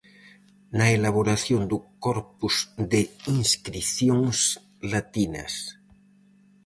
Na 0.77 0.87
elaboración 0.97 1.61
do 1.71 1.77
Corpus 2.05 2.55
de 2.91 3.01
Inscricións 3.37 4.37
Latinas. 4.91 5.53